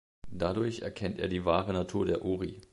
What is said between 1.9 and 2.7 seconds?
der Ori.